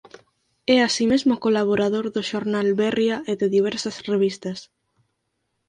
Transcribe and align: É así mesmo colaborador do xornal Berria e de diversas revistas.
É 0.75 0.77
así 0.87 1.03
mesmo 1.11 1.41
colaborador 1.45 2.05
do 2.15 2.21
xornal 2.29 2.67
Berria 2.81 3.17
e 3.31 3.33
de 3.41 3.47
diversas 3.55 3.95
revistas. 4.11 4.59